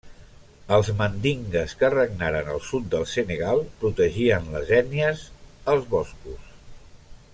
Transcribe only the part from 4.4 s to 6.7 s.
les ètnies els boscos.